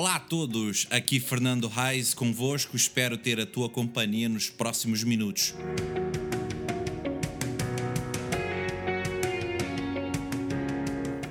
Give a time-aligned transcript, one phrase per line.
[0.00, 5.54] Olá a todos, aqui Fernando Reis convosco, espero ter a tua companhia nos próximos minutos.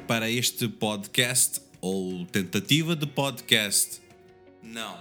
[0.05, 3.99] Para este podcast, ou tentativa de podcast.
[4.61, 4.99] Não,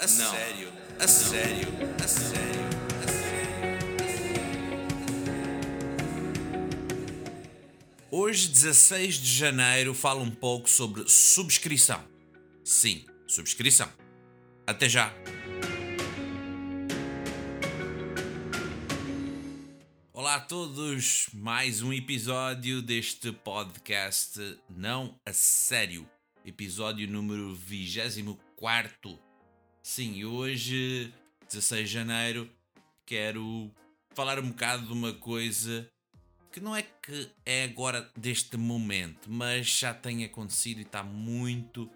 [0.00, 1.68] a sério, a sério,
[2.02, 2.62] a sério,
[3.04, 3.42] a sério.
[8.10, 12.10] Hoje, 16 de janeiro, falo um pouco sobre subscrição.
[12.72, 13.86] Sim, subscrição.
[14.66, 15.12] Até já!
[20.10, 26.08] Olá a todos, mais um episódio deste podcast Não a Sério,
[26.46, 29.18] episódio número 24.
[29.82, 31.12] Sim, hoje,
[31.50, 32.50] 16 de janeiro,
[33.04, 33.70] quero
[34.14, 35.86] falar um bocado de uma coisa
[36.50, 41.90] que não é que é agora deste momento, mas já tem acontecido e está muito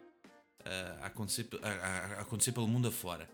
[1.01, 3.29] a, acontecer, a, a acontecer pelo mundo afora,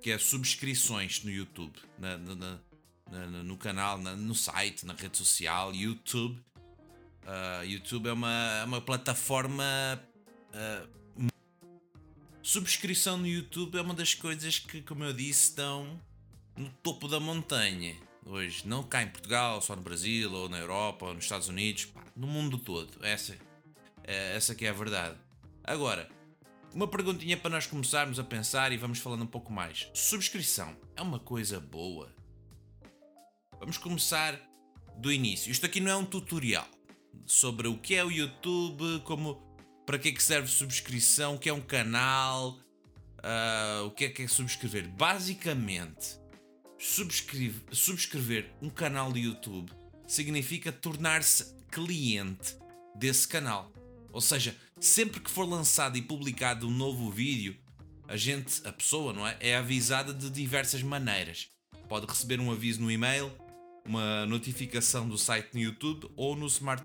[0.00, 2.58] que é subscrições no YouTube, na, na,
[3.10, 6.38] na, no canal, no site, na rede social, YouTube.
[7.22, 9.64] Uh, YouTube é uma, uma plataforma.
[10.52, 10.96] Uh,
[12.42, 16.00] subscrição no YouTube é uma das coisas que, como eu disse, estão
[16.56, 18.66] no topo da montanha hoje.
[18.66, 22.04] Não cá em Portugal, só no Brasil, ou na Europa, ou nos Estados Unidos, pá,
[22.14, 23.04] no mundo todo.
[23.04, 23.36] Essa,
[24.04, 25.16] é, essa que é a verdade.
[25.64, 26.08] Agora,
[26.76, 29.88] uma perguntinha para nós começarmos a pensar e vamos falando um pouco mais.
[29.94, 32.14] Subscrição é uma coisa boa?
[33.58, 34.38] Vamos começar
[34.98, 35.50] do início.
[35.50, 36.68] Isto aqui não é um tutorial
[37.24, 39.42] sobre o que é o YouTube, como
[39.86, 42.58] para que é que serve subscrição, o que é um canal,
[43.20, 44.86] uh, o que é que é subscrever.
[44.86, 46.20] Basicamente,
[46.78, 49.72] subscrever, subscrever um canal de YouTube
[50.06, 52.54] significa tornar-se cliente
[52.94, 53.72] desse canal.
[54.12, 57.56] Ou seja, sempre que for lançado e publicado um novo vídeo,
[58.08, 61.48] a gente, a pessoa, não é, é avisada de diversas maneiras.
[61.88, 63.32] Pode receber um aviso no e-mail,
[63.84, 66.84] uma notificação do site no YouTube ou no smart.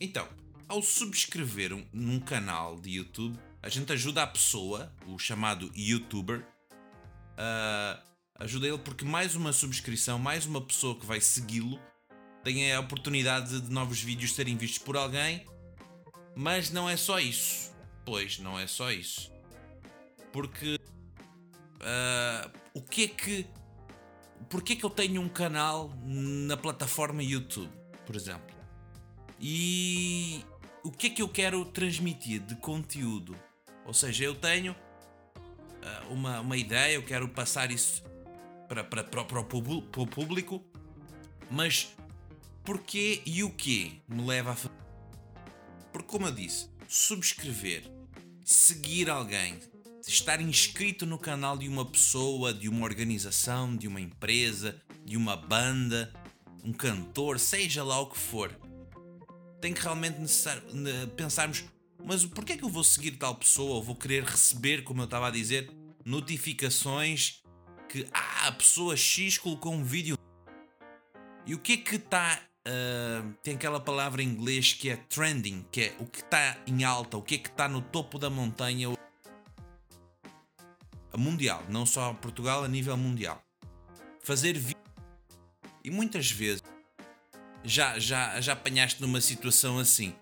[0.00, 0.28] Então,
[0.68, 6.40] ao subscrever um, num canal de YouTube, a gente ajuda a pessoa, o chamado YouTuber,
[6.40, 8.02] uh,
[8.38, 11.78] ajuda ele porque mais uma subscrição, mais uma pessoa que vai segui-lo,
[12.44, 15.44] tem a oportunidade de novos vídeos serem vistos por alguém
[16.38, 17.74] mas não é só isso.
[18.04, 19.32] Pois, não é só isso.
[20.32, 20.78] Porque.
[21.80, 23.46] Uh, o que é que.
[24.48, 27.72] Porquê que eu tenho um canal na plataforma YouTube,
[28.06, 28.56] por exemplo?
[29.40, 30.44] E
[30.84, 33.34] o que é que eu quero transmitir de conteúdo?
[33.84, 38.04] Ou seja, eu tenho uh, uma, uma ideia, eu quero passar isso
[38.68, 40.64] para, para, para, para, o, para o público,
[41.50, 41.92] mas
[42.62, 44.67] porquê e o que me leva a fazer?
[46.08, 47.82] Como eu disse, subscrever,
[48.42, 49.60] seguir alguém,
[50.06, 55.36] estar inscrito no canal de uma pessoa, de uma organização, de uma empresa, de uma
[55.36, 56.10] banda,
[56.64, 58.50] um cantor, seja lá o que for,
[59.60, 60.16] tem que realmente
[61.14, 61.66] pensarmos:
[62.02, 65.04] mas porquê é que eu vou seguir tal pessoa ou vou querer receber, como eu
[65.04, 65.70] estava a dizer,
[66.06, 67.42] notificações
[67.86, 70.16] que ah, a pessoa X colocou um vídeo?
[71.44, 75.64] E o que é que está uh, tem aquela palavra em inglês que é trending,
[75.72, 78.28] que é o que está em alta, o que é que está no topo da
[78.28, 78.88] montanha.
[81.16, 83.42] Mundial, não só Portugal, a nível mundial.
[84.22, 84.76] Fazer vídeo.
[85.82, 86.62] E muitas vezes
[87.64, 90.14] já, já, já apanhaste numa situação assim.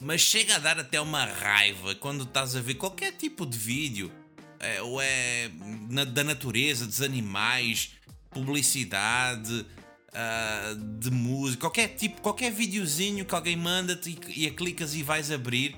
[0.00, 4.12] Mas chega a dar até uma raiva quando estás a ver qualquer tipo de vídeo,
[4.60, 5.50] é, ou é
[5.90, 7.92] na, da natureza, dos animais,
[8.30, 9.66] publicidade,
[10.08, 15.30] uh, de música, qualquer tipo, qualquer videozinho que alguém manda-te e, e clicas e vais
[15.30, 15.76] abrir,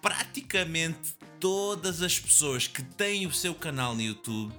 [0.00, 4.52] praticamente todas as pessoas que têm o seu canal no YouTube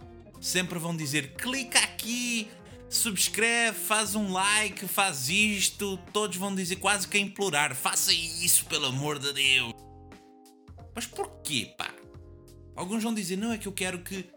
[0.46, 2.48] sempre vão dizer: clica aqui,
[2.90, 5.98] subscreve, faz um like, faz isto.
[6.14, 9.74] Todos vão dizer quase que a implorar: faça isso, pelo amor de Deus.
[10.94, 11.90] Mas porquê, pá?
[12.76, 14.30] Alguns vão dizer: não, é que eu quero que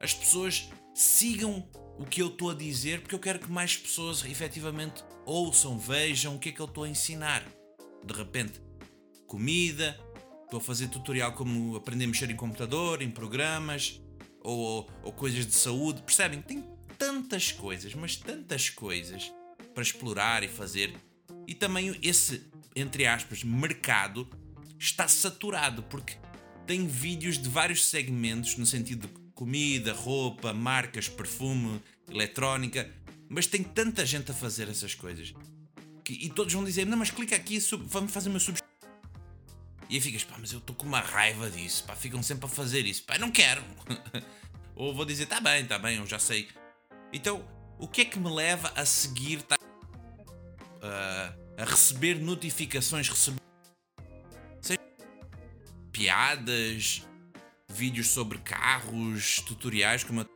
[0.00, 4.24] as pessoas sigam o que eu estou a dizer, porque eu quero que mais pessoas
[4.24, 7.44] efetivamente ouçam, vejam o que é que eu estou a ensinar.
[8.04, 8.60] De repente,
[9.26, 9.98] comida,
[10.44, 14.00] estou a fazer tutorial como aprender a mexer em computador, em programas,
[14.40, 16.02] ou, ou, ou coisas de saúde.
[16.02, 16.42] Percebem?
[16.42, 16.64] Tem
[16.98, 19.32] tantas coisas, mas tantas coisas
[19.74, 20.94] para explorar e fazer.
[21.46, 22.42] E também esse,
[22.74, 24.28] entre aspas, mercado
[24.78, 26.14] está saturado, porque
[26.66, 31.80] tem vídeos de vários segmentos, no sentido de comida, roupa, marcas, perfume,
[32.10, 32.90] eletrónica,
[33.28, 35.32] mas tem tanta gente a fazer essas coisas.
[36.02, 38.58] Que, e todos vão dizer: Não, mas clica aqui, vamos fazer uma sub.
[39.88, 42.48] E aí ficas, pá, mas eu estou com uma raiva disso, pá, ficam sempre a
[42.48, 43.62] fazer isso, pá, não quero.
[44.74, 46.48] Ou vou dizer, tá bem, tá bem, eu já sei.
[47.12, 47.46] Então,
[47.78, 53.40] o que é que me leva a seguir, tá, uh, a receber notificações, receber
[54.60, 54.80] seja,
[55.92, 57.06] piadas,
[57.76, 60.26] vídeos sobre carros, tutoriais, como eu...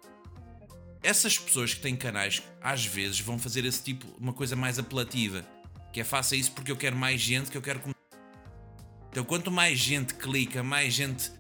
[1.03, 5.45] essas pessoas que têm canais às vezes vão fazer esse tipo, uma coisa mais apelativa,
[5.93, 7.81] que é faça isso porque eu quero mais gente, que eu quero
[9.11, 11.33] então, quanto mais gente clica, mais gente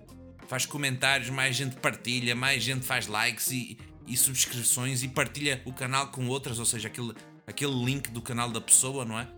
[0.48, 5.72] faz comentários, mais gente partilha, mais gente faz likes e, e subscrições e partilha o
[5.72, 7.14] canal com outras, ou seja, aquele,
[7.46, 9.28] aquele link do canal da pessoa, não é?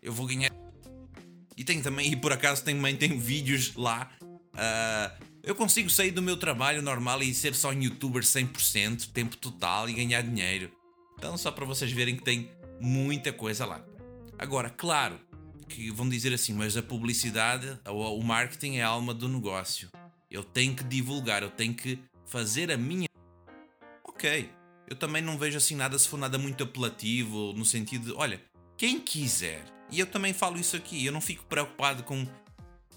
[0.00, 0.50] Eu vou ganhar.
[1.56, 4.12] E tem também, e por acaso também tem vídeos lá.
[4.22, 9.36] Uh, eu consigo sair do meu trabalho normal e ser só um youtuber 100%, tempo
[9.36, 10.72] total e ganhar dinheiro.
[11.16, 12.50] Então, só para vocês verem que tem
[12.80, 13.80] muita coisa lá.
[14.36, 15.20] Agora, claro,
[15.68, 19.88] que vão dizer assim, mas a publicidade, o marketing é a alma do negócio.
[20.28, 23.06] Eu tenho que divulgar, eu tenho que fazer a minha.
[24.02, 24.50] Ok,
[24.88, 28.42] eu também não vejo assim nada se for nada muito apelativo, no sentido de, olha,
[28.76, 32.26] quem quiser, e eu também falo isso aqui, eu não fico preocupado com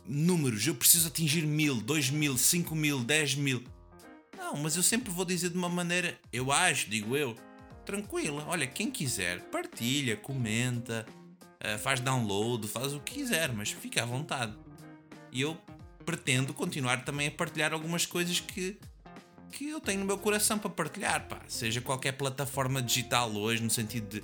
[0.09, 3.63] números, eu preciso atingir mil, dois mil, cinco mil, dez mil.
[4.35, 7.35] Não, mas eu sempre vou dizer de uma maneira, eu acho, digo eu,
[7.85, 8.43] tranquila.
[8.47, 11.05] Olha, quem quiser, partilha, comenta,
[11.59, 14.53] eh, faz download, faz o que quiser, mas fica à vontade.
[15.31, 15.55] E eu
[16.03, 18.79] pretendo continuar também a partilhar algumas coisas que,
[19.51, 21.39] que eu tenho no meu coração para partilhar, pá.
[21.47, 24.23] Seja qualquer plataforma digital hoje, no sentido de,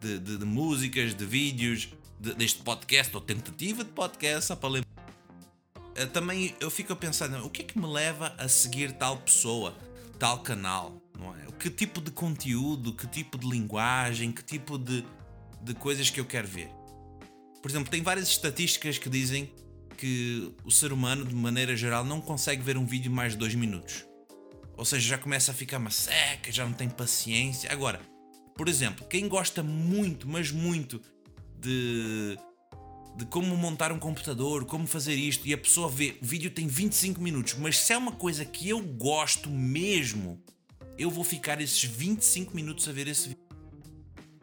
[0.00, 4.70] de, de, de músicas, de vídeos, de, deste podcast ou tentativa de podcast, só para
[4.70, 4.91] lembrar.
[5.94, 9.18] Eh, também eu fico a pensar, o que é que me leva a seguir tal
[9.18, 9.76] pessoa,
[10.18, 11.00] tal canal?
[11.18, 11.46] Não é?
[11.58, 15.04] Que tipo de conteúdo, que tipo de linguagem, que tipo de,
[15.62, 16.70] de coisas que eu quero ver.
[17.62, 19.52] Por exemplo, tem várias estatísticas que dizem
[19.96, 23.54] que o ser humano, de maneira geral, não consegue ver um vídeo mais de 2
[23.54, 24.04] minutos.
[24.76, 27.70] Ou seja, já começa a ficar uma seca, já não tem paciência.
[27.70, 28.00] Agora,
[28.56, 31.00] por exemplo, quem gosta muito, mas muito
[31.60, 32.36] de,
[33.16, 36.66] de como montar um computador, como fazer isto, e a pessoa vê, o vídeo tem
[36.66, 40.42] 25 minutos, mas se é uma coisa que eu gosto mesmo,
[40.98, 43.42] eu vou ficar esses 25 minutos a ver esse vídeo.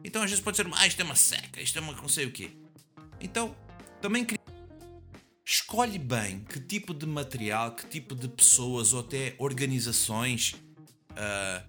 [0.03, 2.25] Então às vezes pode ser, ah, isto é uma seca, isto é uma não sei
[2.25, 2.51] o quê.
[3.19, 3.55] Então,
[4.01, 4.25] também
[5.45, 10.53] escolhe bem que tipo de material, que tipo de pessoas ou até organizações
[11.11, 11.67] uh,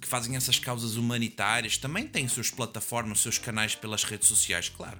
[0.00, 4.98] que fazem essas causas humanitárias também têm suas plataformas, seus canais pelas redes sociais, claro.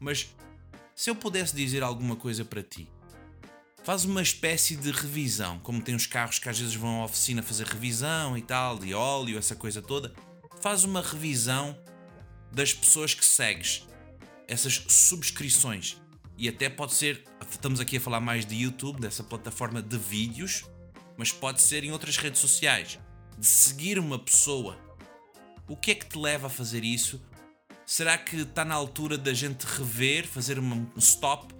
[0.00, 0.34] Mas
[1.00, 2.86] se eu pudesse dizer alguma coisa para ti,
[3.82, 7.42] faz uma espécie de revisão, como tem os carros que às vezes vão à oficina
[7.42, 10.12] fazer revisão e tal, de óleo, essa coisa toda.
[10.60, 11.74] Faz uma revisão
[12.52, 13.86] das pessoas que segues,
[14.46, 15.96] essas subscrições.
[16.36, 20.66] E até pode ser, estamos aqui a falar mais de YouTube, dessa plataforma de vídeos,
[21.16, 22.98] mas pode ser em outras redes sociais.
[23.38, 24.78] De seguir uma pessoa.
[25.66, 27.22] O que é que te leva a fazer isso?
[27.90, 31.52] Será que está na altura da gente rever, fazer um stop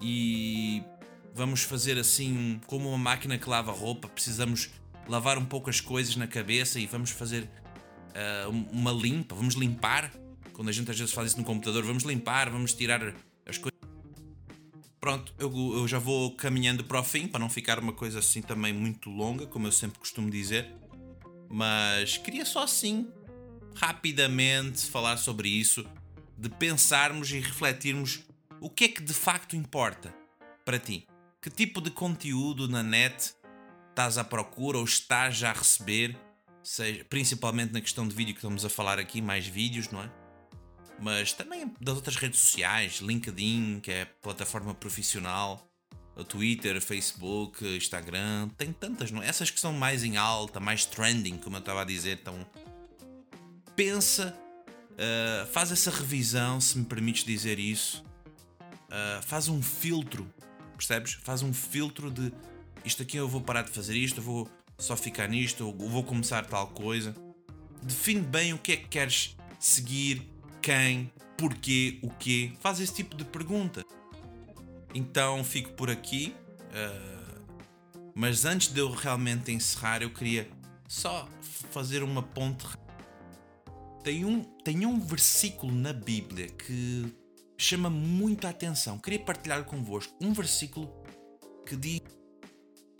[0.00, 0.80] e
[1.34, 4.06] vamos fazer assim como uma máquina que lava roupa?
[4.06, 4.70] Precisamos
[5.08, 7.50] lavar um pouco as coisas na cabeça e vamos fazer
[8.14, 10.12] uh, uma limpa, vamos limpar
[10.52, 13.02] quando a gente às vezes faz isso no computador, vamos limpar, vamos tirar
[13.44, 13.80] as coisas.
[15.00, 18.40] Pronto, eu, eu já vou caminhando para o fim, para não ficar uma coisa assim
[18.40, 20.72] também muito longa, como eu sempre costumo dizer.
[21.50, 23.08] Mas queria só assim,
[23.74, 25.84] rapidamente, falar sobre isso,
[26.36, 28.20] de pensarmos e refletirmos
[28.60, 30.14] o que é que de facto importa
[30.64, 31.06] para ti.
[31.40, 33.34] Que tipo de conteúdo na net
[33.90, 36.16] estás à procura ou estás já a receber,
[36.62, 40.10] seja, principalmente na questão de vídeo que estamos a falar aqui, mais vídeos, não é?
[41.02, 45.68] mas também das outras redes sociais, LinkedIn, que é plataforma profissional,
[46.28, 49.20] Twitter, Facebook, Instagram, tem tantas, não?
[49.20, 49.26] É?
[49.26, 52.46] Essas que são mais em alta, mais trending, como eu estava a dizer, então
[53.76, 54.36] pensa,
[54.92, 58.04] uh, faz essa revisão, se me permites dizer isso,
[58.62, 60.32] uh, faz um filtro,
[60.76, 61.14] percebes?
[61.22, 62.32] Faz um filtro de
[62.84, 66.02] isto aqui eu vou parar de fazer isto, eu vou só ficar nisto, eu vou
[66.02, 67.14] começar tal coisa.
[67.82, 70.28] Define bem o que é que queres seguir,
[70.60, 72.52] quem, porquê, o quê.
[72.60, 73.84] Faz esse tipo de pergunta.
[74.94, 76.34] Então fico por aqui.
[76.70, 77.42] Uh,
[78.14, 80.48] mas antes de eu realmente encerrar, eu queria
[80.88, 81.28] só
[81.70, 82.66] fazer uma ponte.
[84.02, 87.06] Tem um, tem um versículo na Bíblia que
[87.56, 88.98] chama muito a atenção.
[88.98, 90.92] Queria partilhar convosco um versículo
[91.64, 92.00] que diz: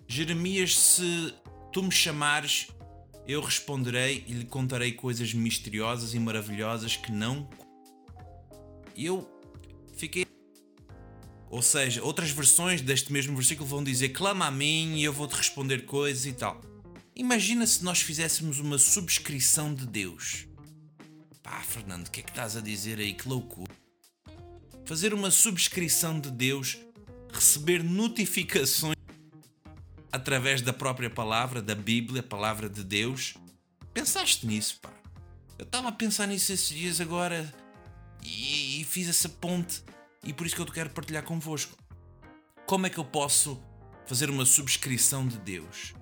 [0.06, 1.34] Jeremias, se
[1.72, 2.68] tu me chamares,
[3.26, 7.50] eu responderei e lhe contarei coisas misteriosas e maravilhosas que não.
[8.96, 9.28] Eu
[9.96, 10.24] fiquei.
[11.50, 15.26] Ou seja, outras versões deste mesmo versículo vão dizer: clama a mim e eu vou
[15.26, 16.60] te responder coisas e tal.
[17.16, 20.51] Imagina se nós fizéssemos uma subscrição de Deus.
[21.42, 23.14] Pá, Fernando, o que é que estás a dizer aí?
[23.14, 23.72] Que loucura.
[24.84, 26.78] Fazer uma subscrição de Deus,
[27.32, 28.96] receber notificações
[30.12, 33.34] através da própria palavra, da Bíblia, a palavra de Deus.
[33.92, 34.92] Pensaste nisso, pá?
[35.58, 37.52] Eu estava a pensar nisso esses dias agora
[38.22, 39.82] e, e fiz essa ponte
[40.24, 41.76] e por isso que eu quero partilhar convosco.
[42.66, 43.60] Como é que eu posso
[44.06, 45.94] fazer uma subscrição de Deus?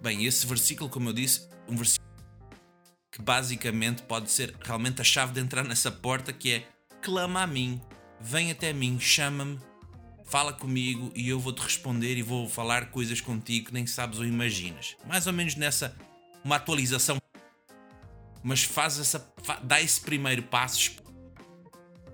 [0.00, 2.11] Bem, esse versículo, como eu disse, um versículo
[3.12, 6.68] que basicamente pode ser realmente a chave de entrar nessa porta que é
[7.02, 7.78] clama a mim,
[8.18, 9.60] vem até mim, chama-me,
[10.24, 14.24] fala comigo e eu vou-te responder e vou falar coisas contigo que nem sabes ou
[14.24, 14.96] imaginas.
[15.06, 15.94] Mais ou menos nessa
[16.42, 17.18] uma atualização.
[18.42, 19.30] Mas faz essa
[19.62, 20.92] dá esse primeiro passo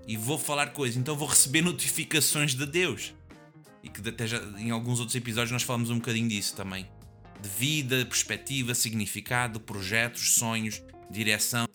[0.05, 3.13] e vou falar coisas, então vou receber notificações de Deus.
[3.81, 6.89] E que até já, em alguns outros episódios nós falamos um bocadinho disso também.
[7.41, 11.67] De vida, perspectiva, significado, projetos, sonhos, direção.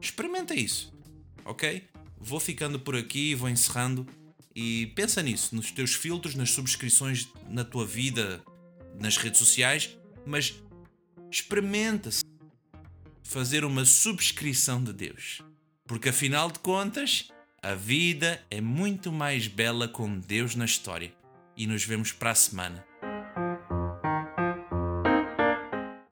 [0.00, 0.92] Experimenta isso,
[1.44, 1.88] ok?
[2.18, 4.06] Vou ficando por aqui, vou encerrando
[4.54, 8.42] e pensa nisso, nos teus filtros, nas subscrições na tua vida,
[8.98, 9.96] nas redes sociais,
[10.26, 10.54] mas
[11.30, 12.24] experimenta-se
[13.22, 15.40] fazer uma subscrição de Deus.
[15.86, 17.28] Porque afinal de contas,
[17.62, 21.12] a vida é muito mais bela com Deus na história.
[21.56, 22.87] E nos vemos para a semana.